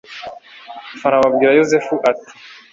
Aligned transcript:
Farawo 0.99 1.25
abwira 1.29 1.57
Yozefu 1.59 1.93
ati 2.11 2.31